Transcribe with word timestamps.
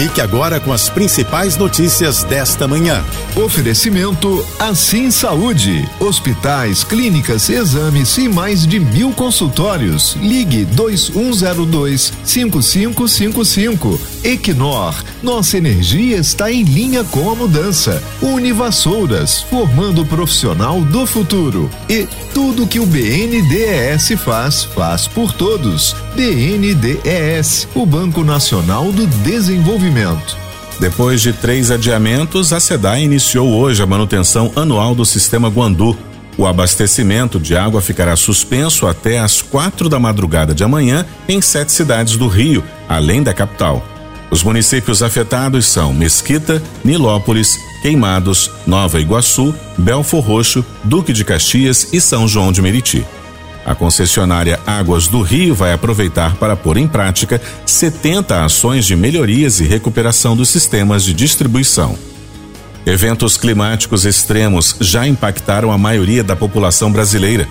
Fique 0.00 0.22
agora 0.22 0.58
com 0.58 0.72
as 0.72 0.88
principais 0.88 1.58
notícias 1.58 2.24
desta 2.24 2.66
manhã. 2.66 3.04
Oferecimento 3.36 4.42
Assim 4.58 5.10
Saúde. 5.10 5.86
Hospitais, 6.00 6.82
clínicas, 6.82 7.50
exames 7.50 8.16
e 8.16 8.26
mais 8.26 8.66
de 8.66 8.80
mil 8.80 9.12
consultórios. 9.12 10.16
Ligue 10.18 10.64
2102 10.64 12.14
5555. 12.24 14.00
Equinor. 14.24 14.94
Nossa 15.22 15.58
energia 15.58 16.16
está 16.16 16.50
em 16.50 16.62
linha 16.62 17.04
com 17.04 17.30
a 17.30 17.34
mudança. 17.34 18.02
Univassouras. 18.22 19.42
Formando 19.42 20.00
o 20.00 20.06
profissional 20.06 20.80
do 20.80 21.04
futuro. 21.04 21.68
E 21.90 22.08
tudo 22.32 22.66
que 22.66 22.80
o 22.80 22.86
BNDES 22.86 24.18
faz, 24.24 24.64
faz 24.64 25.06
por 25.06 25.34
todos. 25.34 25.94
BNDES. 26.16 27.68
O 27.74 27.84
Banco 27.84 28.24
Nacional 28.24 28.90
do 28.92 29.06
Desenvolvimento 29.06 29.89
desenvolvimento. 29.90 30.38
Depois 30.78 31.20
de 31.20 31.32
três 31.32 31.70
adiamentos, 31.70 32.52
a 32.52 32.60
SEDAI 32.60 33.02
iniciou 33.02 33.52
hoje 33.52 33.82
a 33.82 33.86
manutenção 33.86 34.50
anual 34.56 34.94
do 34.94 35.04
sistema 35.04 35.48
Guandu. 35.48 35.96
O 36.38 36.46
abastecimento 36.46 37.38
de 37.38 37.54
água 37.54 37.82
ficará 37.82 38.16
suspenso 38.16 38.86
até 38.86 39.18
às 39.18 39.42
quatro 39.42 39.88
da 39.88 39.98
madrugada 39.98 40.54
de 40.54 40.64
amanhã 40.64 41.04
em 41.28 41.42
sete 41.42 41.72
cidades 41.72 42.16
do 42.16 42.28
Rio, 42.28 42.64
além 42.88 43.22
da 43.22 43.34
capital. 43.34 43.84
Os 44.30 44.42
municípios 44.42 45.02
afetados 45.02 45.66
são 45.66 45.92
Mesquita, 45.92 46.62
Nilópolis, 46.82 47.58
Queimados, 47.82 48.50
Nova 48.66 49.00
Iguaçu, 49.00 49.54
Belfor 49.76 50.24
Roxo, 50.24 50.64
Duque 50.84 51.12
de 51.12 51.24
Caxias 51.24 51.88
e 51.92 52.00
São 52.00 52.26
João 52.26 52.52
de 52.52 52.62
Meriti. 52.62 53.04
A 53.64 53.74
concessionária 53.74 54.58
Águas 54.66 55.06
do 55.06 55.20
Rio 55.20 55.54
vai 55.54 55.72
aproveitar 55.72 56.36
para 56.36 56.56
pôr 56.56 56.76
em 56.76 56.88
prática 56.88 57.40
70 57.66 58.44
ações 58.44 58.86
de 58.86 58.96
melhorias 58.96 59.60
e 59.60 59.64
recuperação 59.64 60.36
dos 60.36 60.48
sistemas 60.48 61.04
de 61.04 61.12
distribuição. 61.12 61.96
Eventos 62.86 63.36
climáticos 63.36 64.06
extremos 64.06 64.76
já 64.80 65.06
impactaram 65.06 65.70
a 65.70 65.76
maioria 65.76 66.24
da 66.24 66.34
população 66.34 66.90
brasileira. 66.90 67.46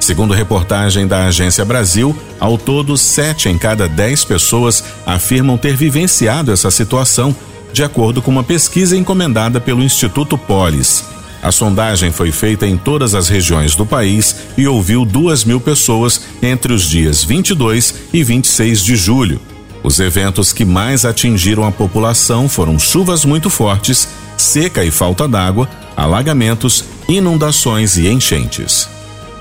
Segundo 0.00 0.34
reportagem 0.34 1.06
da 1.06 1.26
Agência 1.26 1.64
Brasil, 1.64 2.16
ao 2.40 2.56
todo, 2.56 2.96
sete 2.96 3.48
em 3.48 3.58
cada 3.58 3.86
dez 3.86 4.24
pessoas 4.24 4.82
afirmam 5.06 5.56
ter 5.58 5.76
vivenciado 5.76 6.50
essa 6.50 6.70
situação, 6.70 7.36
de 7.72 7.84
acordo 7.84 8.20
com 8.20 8.30
uma 8.30 8.42
pesquisa 8.42 8.96
encomendada 8.96 9.60
pelo 9.60 9.82
Instituto 9.82 10.36
Polis. 10.36 11.04
A 11.42 11.50
sondagem 11.50 12.12
foi 12.12 12.30
feita 12.30 12.68
em 12.68 12.78
todas 12.78 13.16
as 13.16 13.28
regiões 13.28 13.74
do 13.74 13.84
país 13.84 14.36
e 14.56 14.68
ouviu 14.68 15.04
duas 15.04 15.44
mil 15.44 15.60
pessoas 15.60 16.20
entre 16.40 16.72
os 16.72 16.88
dias 16.88 17.24
22 17.24 17.94
e 18.12 18.22
26 18.22 18.84
de 18.84 18.94
julho. 18.94 19.40
Os 19.82 19.98
eventos 19.98 20.52
que 20.52 20.64
mais 20.64 21.04
atingiram 21.04 21.66
a 21.66 21.72
população 21.72 22.48
foram 22.48 22.78
chuvas 22.78 23.24
muito 23.24 23.50
fortes, 23.50 24.06
seca 24.36 24.84
e 24.84 24.92
falta 24.92 25.26
d'água, 25.26 25.68
alagamentos, 25.96 26.84
inundações 27.08 27.96
e 27.96 28.06
enchentes. 28.06 28.88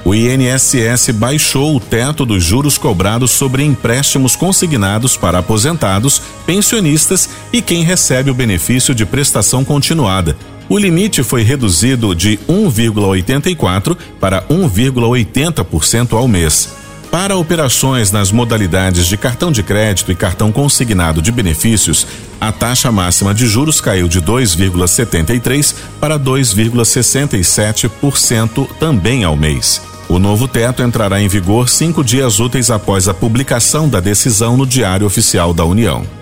O 0.03 0.15
INSS 0.15 1.11
baixou 1.13 1.75
o 1.75 1.79
teto 1.79 2.25
dos 2.25 2.43
juros 2.43 2.75
cobrados 2.79 3.29
sobre 3.29 3.63
empréstimos 3.63 4.35
consignados 4.35 5.15
para 5.15 5.37
aposentados, 5.37 6.19
pensionistas 6.47 7.29
e 7.53 7.61
quem 7.61 7.83
recebe 7.83 8.31
o 8.31 8.33
benefício 8.33 8.95
de 8.95 9.05
prestação 9.05 9.63
continuada, 9.63 10.35
o 10.71 10.77
limite 10.77 11.21
foi 11.21 11.43
reduzido 11.43 12.15
de 12.15 12.39
1,84% 12.47 13.97
para 14.21 14.41
1,80% 14.43 16.13
ao 16.13 16.29
mês. 16.29 16.69
Para 17.11 17.35
operações 17.35 18.09
nas 18.09 18.31
modalidades 18.31 19.07
de 19.07 19.17
cartão 19.17 19.51
de 19.51 19.61
crédito 19.63 20.13
e 20.13 20.15
cartão 20.15 20.49
consignado 20.49 21.21
de 21.21 21.29
benefícios, 21.29 22.07
a 22.39 22.53
taxa 22.53 22.89
máxima 22.89 23.33
de 23.33 23.47
juros 23.47 23.81
caiu 23.81 24.07
de 24.07 24.21
2,73% 24.21 25.75
para 25.99 26.17
2,67% 26.17 28.65
também 28.79 29.25
ao 29.25 29.35
mês. 29.35 29.81
O 30.07 30.17
novo 30.17 30.47
teto 30.47 30.81
entrará 30.81 31.21
em 31.21 31.27
vigor 31.27 31.67
cinco 31.67 32.01
dias 32.01 32.39
úteis 32.39 32.71
após 32.71 33.09
a 33.09 33.13
publicação 33.13 33.89
da 33.89 33.99
decisão 33.99 34.55
no 34.55 34.65
Diário 34.65 35.05
Oficial 35.05 35.53
da 35.53 35.65
União. 35.65 36.20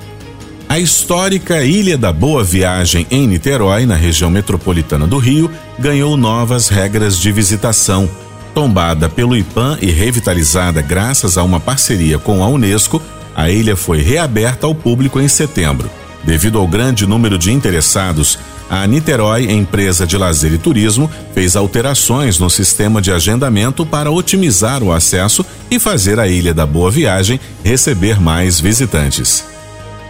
A 0.69 0.77
histórica 0.77 1.63
Ilha 1.63 1.97
da 1.97 2.13
Boa 2.13 2.43
Viagem, 2.43 3.07
em 3.09 3.25
Niterói, 3.25 3.87
na 3.87 3.95
região 3.95 4.29
metropolitana 4.29 5.07
do 5.07 5.17
Rio, 5.17 5.49
ganhou 5.79 6.15
novas 6.15 6.69
regras 6.69 7.17
de 7.17 7.31
visitação. 7.31 8.07
Tombada 8.53 9.09
pelo 9.09 9.35
IPAM 9.35 9.79
e 9.81 9.87
revitalizada 9.89 10.79
graças 10.79 11.39
a 11.39 11.43
uma 11.43 11.59
parceria 11.59 12.19
com 12.19 12.43
a 12.43 12.47
Unesco, 12.47 13.01
a 13.35 13.49
ilha 13.49 13.75
foi 13.75 14.03
reaberta 14.03 14.67
ao 14.67 14.75
público 14.75 15.19
em 15.19 15.27
setembro. 15.27 15.89
Devido 16.23 16.59
ao 16.59 16.67
grande 16.67 17.07
número 17.07 17.39
de 17.39 17.51
interessados, 17.51 18.37
a 18.69 18.85
Niterói, 18.85 19.51
empresa 19.51 20.05
de 20.05 20.17
lazer 20.17 20.53
e 20.53 20.59
turismo, 20.59 21.09
fez 21.33 21.55
alterações 21.55 22.37
no 22.37 22.47
sistema 22.47 23.01
de 23.01 23.11
agendamento 23.11 23.87
para 23.87 24.11
otimizar 24.11 24.83
o 24.83 24.93
acesso 24.93 25.43
e 25.71 25.79
fazer 25.79 26.19
a 26.19 26.27
Ilha 26.27 26.53
da 26.53 26.67
Boa 26.67 26.91
Viagem 26.91 27.39
receber 27.63 28.21
mais 28.21 28.59
visitantes. 28.59 29.43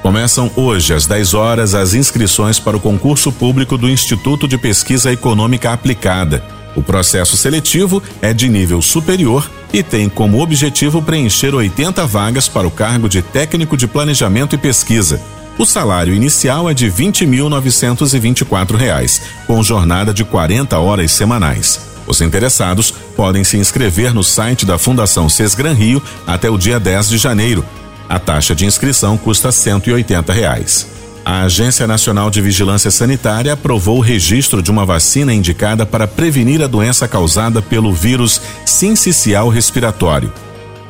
Começam 0.02 0.50
hoje, 0.56 0.94
às 0.94 1.06
10 1.06 1.34
horas, 1.34 1.76
as 1.76 1.94
inscrições 1.94 2.58
para 2.58 2.78
o 2.78 2.80
concurso 2.80 3.34
público 3.34 3.78
do 3.78 3.90
Instituto 3.90 4.48
de 4.48 4.58
Pesquisa 4.58 5.12
Econômica 5.12 5.74
Aplicada. 5.74 6.42
O 6.76 6.82
processo 6.82 7.36
seletivo 7.36 8.02
é 8.22 8.34
de 8.34 8.48
nível 8.48 8.82
superior 8.82 9.52
e 9.74 9.84
tem 9.84 10.08
como 10.08 10.42
objetivo 10.42 11.02
preencher 11.02 11.54
80 11.54 12.08
vagas 12.08 12.48
para 12.48 12.66
o 12.66 12.72
cargo 12.72 13.10
de 13.10 13.22
técnico 13.22 13.76
de 13.76 13.88
planejamento 13.88 14.56
e 14.56 14.58
pesquisa. 14.58 15.20
O 15.58 15.66
salário 15.66 16.14
inicial 16.14 16.70
é 16.70 16.74
de 16.74 16.86
R$ 16.86 16.94
20.924, 16.94 19.22
com 19.46 19.62
jornada 19.62 20.14
de 20.14 20.24
40 20.24 20.80
horas 20.80 21.12
semanais. 21.12 21.82
Os 22.08 22.22
interessados 22.22 22.94
podem 23.18 23.44
se 23.44 23.58
inscrever 23.58 24.14
no 24.14 24.24
site 24.24 24.66
da 24.66 24.78
Fundação 24.78 25.28
Sesgran 25.28 25.74
Rio 25.74 26.02
até 26.26 26.50
o 26.50 26.58
dia 26.58 26.80
10 26.80 27.10
de 27.10 27.18
janeiro 27.18 27.66
a 28.10 28.18
taxa 28.18 28.56
de 28.56 28.66
inscrição 28.66 29.16
custa 29.16 29.52
180 29.52 30.34
reais. 30.34 30.88
A 31.24 31.42
Agência 31.42 31.86
Nacional 31.86 32.32
de 32.32 32.42
Vigilância 32.42 32.90
Sanitária 32.90 33.54
aprovou 33.54 33.98
o 33.98 34.02
registro 34.02 34.64
de 34.64 34.72
uma 34.72 34.84
vacina 34.84 35.32
indicada 35.32 35.86
para 35.86 36.08
prevenir 36.08 36.64
a 36.64 36.68
doença 36.68 37.08
causada 37.08 37.62
pelo 37.62 37.94
vírus 37.94 38.42
sincicial 38.66 39.48
respiratório. 39.48 40.34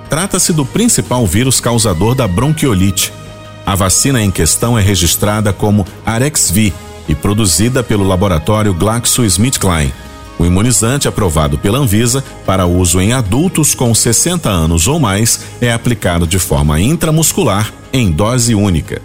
Trata-se 0.09 0.53
do 0.53 0.66
principal 0.66 1.28
vírus 1.28 1.59
causador 1.59 2.16
da 2.16 2.25
bronquiolite. 2.25 3.12
A 3.66 3.75
vacina 3.75 4.24
em 4.24 4.31
questão 4.31 4.80
é 4.80 4.81
registrada 4.81 5.51
como 5.51 5.86
Arexvi 6.06 6.74
e 7.07 7.13
produzida 7.13 7.84
pelo 7.84 8.07
laboratório 8.07 8.74
GlaxoSmithKline. 8.74 9.94
O 10.39 10.45
imunizante 10.45 11.05
aprovado 11.05 11.57
pela 11.57 11.77
Anvisa 11.77 12.23
para 12.45 12.66
uso 12.66 13.01
em 13.01 13.11
adultos 13.11 13.75
com 13.75 13.94
60 13.94 14.50
anos 14.50 14.88
ou 14.88 14.97
mais 14.97 15.41
é 15.59 15.73
aplicado 15.73 16.25
de 16.25 16.39
forma 16.39 16.79
intramuscular 16.79 17.73
em 17.91 18.09
dose 18.09 18.55
única. 18.55 19.01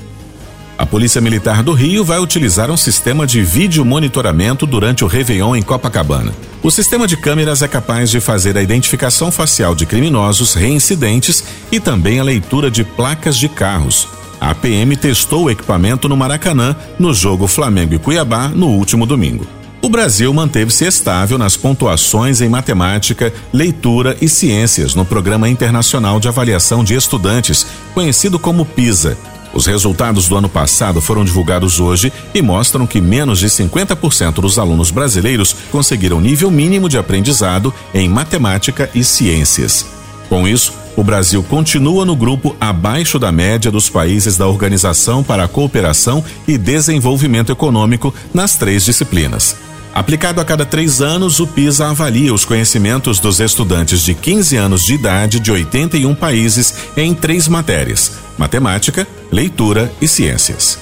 A 0.78 0.86
Polícia 0.86 1.20
Militar 1.20 1.62
do 1.62 1.72
Rio 1.72 2.04
vai 2.04 2.20
utilizar 2.20 2.70
um 2.70 2.76
sistema 2.76 3.26
de 3.26 3.42
vídeo 3.42 3.84
monitoramento 3.84 4.64
durante 4.64 5.04
o 5.04 5.08
Réveillon 5.08 5.56
em 5.56 5.62
Copacabana. 5.62 6.32
O 6.62 6.70
sistema 6.70 7.06
de 7.06 7.16
câmeras 7.16 7.62
é 7.62 7.68
capaz 7.68 8.10
de 8.10 8.20
fazer 8.20 8.56
a 8.56 8.62
identificação 8.62 9.30
facial 9.32 9.74
de 9.74 9.86
criminosos 9.86 10.54
reincidentes 10.54 11.44
e 11.70 11.80
também 11.80 12.20
a 12.20 12.24
leitura 12.24 12.70
de 12.70 12.84
placas 12.84 13.36
de 13.36 13.48
carros. 13.48 14.06
A 14.40 14.54
PM 14.54 14.96
testou 14.96 15.44
o 15.44 15.50
equipamento 15.50 16.08
no 16.08 16.16
Maracanã 16.16 16.76
no 16.98 17.12
jogo 17.12 17.46
Flamengo 17.46 17.94
e 17.94 17.98
Cuiabá 17.98 18.48
no 18.48 18.66
último 18.66 19.04
domingo 19.04 19.46
o 19.84 19.88
Brasil 19.90 20.32
manteve-se 20.32 20.86
estável 20.86 21.36
nas 21.36 21.58
pontuações 21.58 22.40
em 22.40 22.48
matemática, 22.48 23.30
leitura 23.52 24.16
e 24.18 24.30
ciências 24.30 24.94
no 24.94 25.04
Programa 25.04 25.46
Internacional 25.46 26.18
de 26.18 26.26
Avaliação 26.26 26.82
de 26.82 26.94
Estudantes, 26.94 27.66
conhecido 27.92 28.38
como 28.38 28.64
PISA. 28.64 29.14
Os 29.52 29.66
resultados 29.66 30.26
do 30.26 30.38
ano 30.38 30.48
passado 30.48 31.02
foram 31.02 31.22
divulgados 31.22 31.80
hoje 31.80 32.10
e 32.34 32.40
mostram 32.40 32.86
que 32.86 32.98
menos 32.98 33.38
de 33.38 33.46
50% 33.46 34.36
dos 34.36 34.58
alunos 34.58 34.90
brasileiros 34.90 35.54
conseguiram 35.70 36.18
nível 36.18 36.50
mínimo 36.50 36.88
de 36.88 36.96
aprendizado 36.96 37.72
em 37.92 38.08
matemática 38.08 38.88
e 38.94 39.04
ciências. 39.04 39.84
Com 40.30 40.48
isso, 40.48 40.72
o 40.96 41.04
Brasil 41.04 41.42
continua 41.42 42.06
no 42.06 42.16
grupo 42.16 42.56
abaixo 42.58 43.18
da 43.18 43.30
média 43.30 43.70
dos 43.70 43.90
países 43.90 44.38
da 44.38 44.46
Organização 44.46 45.22
para 45.22 45.44
a 45.44 45.48
Cooperação 45.48 46.24
e 46.48 46.56
Desenvolvimento 46.56 47.52
Econômico 47.52 48.14
nas 48.32 48.56
três 48.56 48.82
disciplinas. 48.82 49.73
Aplicado 49.94 50.40
a 50.40 50.44
cada 50.44 50.66
três 50.66 51.00
anos, 51.00 51.38
o 51.38 51.46
PISA 51.46 51.88
avalia 51.88 52.34
os 52.34 52.44
conhecimentos 52.44 53.20
dos 53.20 53.38
estudantes 53.38 54.00
de 54.00 54.12
15 54.12 54.56
anos 54.56 54.82
de 54.82 54.94
idade 54.94 55.38
de 55.38 55.52
81 55.52 56.16
países 56.16 56.74
em 56.96 57.14
três 57.14 57.46
matérias: 57.46 58.10
matemática, 58.36 59.06
leitura 59.30 59.92
e 60.02 60.08
ciências. 60.08 60.80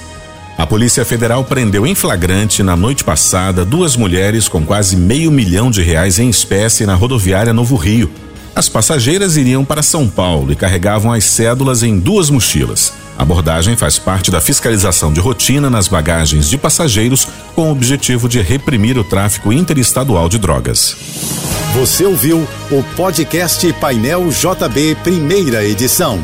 A 0.57 0.65
Polícia 0.65 1.05
Federal 1.05 1.43
prendeu 1.43 1.85
em 1.85 1.93
flagrante 1.93 2.63
na 2.63 2.75
noite 2.75 3.03
passada 3.03 3.63
duas 3.63 3.95
mulheres 3.95 4.47
com 4.47 4.65
quase 4.65 4.95
meio 4.95 5.31
milhão 5.31 5.69
de 5.69 5.83
reais 5.83 6.17
em 6.17 6.27
espécie 6.27 6.83
na 6.83 6.95
rodoviária 6.95 7.53
Novo 7.53 7.75
Rio. 7.75 8.11
As 8.55 8.67
passageiras 8.67 9.37
iriam 9.37 9.63
para 9.63 9.83
São 9.83 10.07
Paulo 10.07 10.51
e 10.51 10.55
carregavam 10.55 11.11
as 11.13 11.23
cédulas 11.23 11.83
em 11.83 11.99
duas 11.99 12.31
mochilas. 12.31 13.02
A 13.17 13.23
abordagem 13.23 13.75
faz 13.75 13.99
parte 13.99 14.31
da 14.31 14.41
fiscalização 14.41 15.13
de 15.13 15.19
rotina 15.19 15.69
nas 15.69 15.87
bagagens 15.87 16.49
de 16.49 16.57
passageiros 16.57 17.27
com 17.55 17.69
o 17.69 17.71
objetivo 17.71 18.27
de 18.27 18.41
reprimir 18.41 18.97
o 18.97 19.03
tráfico 19.03 19.53
interestadual 19.53 20.27
de 20.27 20.37
drogas. 20.37 20.95
Você 21.75 22.05
ouviu 22.05 22.47
o 22.71 22.83
podcast 22.95 23.71
Painel 23.73 24.29
JB, 24.29 24.95
primeira 25.03 25.63
edição. 25.63 26.19